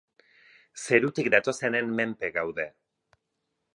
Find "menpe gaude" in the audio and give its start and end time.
2.01-2.67